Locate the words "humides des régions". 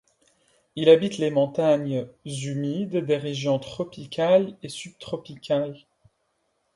2.25-3.59